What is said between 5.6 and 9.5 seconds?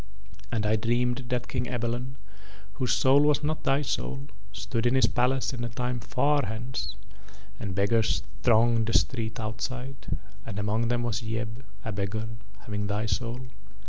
a time far hence, and beggars thronged the street